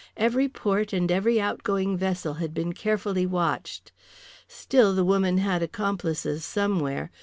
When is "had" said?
2.41-2.55, 5.37-5.61